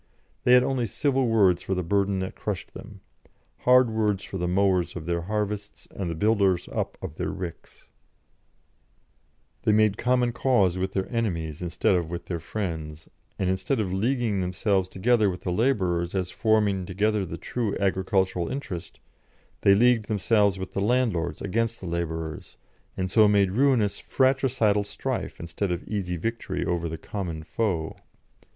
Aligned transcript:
They 0.45 0.53
had 0.53 0.63
only 0.63 0.87
civil 0.87 1.27
words 1.27 1.61
for 1.61 1.75
the 1.75 1.83
burden 1.83 2.17
that 2.21 2.35
crushed 2.35 2.73
them, 2.73 3.01
hard 3.59 3.91
words 3.91 4.23
for 4.23 4.39
the 4.39 4.47
mowers 4.47 4.95
of 4.95 5.05
their 5.05 5.21
harvests 5.21 5.87
and 5.95 6.09
the 6.09 6.15
builders 6.15 6.67
up 6.69 6.97
of 7.03 7.17
their 7.17 7.29
ricks; 7.29 7.91
they 9.61 9.71
made 9.71 9.99
common 9.99 10.31
cause 10.33 10.79
with 10.79 10.93
their 10.93 11.07
enemies 11.15 11.61
instead 11.61 11.93
of 11.93 12.09
with 12.09 12.25
their 12.25 12.39
friends, 12.39 13.09
and 13.37 13.47
instead 13.47 13.79
of 13.79 13.93
leaguing 13.93 14.41
themselves 14.41 14.89
together 14.89 15.29
with 15.29 15.41
the 15.41 15.51
labourers 15.51 16.15
as 16.15 16.31
forming 16.31 16.87
together 16.87 17.23
the 17.23 17.37
true 17.37 17.77
agricultural 17.79 18.49
interest, 18.51 18.99
they 19.61 19.75
leagued 19.75 20.05
themselves 20.07 20.57
with 20.57 20.73
the 20.73 20.81
landlords 20.81 21.43
against 21.43 21.79
the 21.79 21.85
labourers, 21.85 22.57
and 22.97 23.11
so 23.11 23.27
made 23.27 23.51
ruinous 23.51 23.99
fratricidal 23.99 24.83
strife 24.83 25.39
instead 25.39 25.71
of 25.71 25.83
easy 25.83 26.17
victory 26.17 26.65
over 26.65 26.89
the 26.89 26.97
common 26.97 27.43
foe. 27.43 27.95